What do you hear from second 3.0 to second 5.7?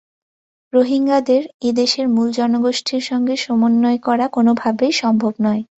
সঙ্গে সমন্বয় করা কোনোভাবেই সম্ভব নয়।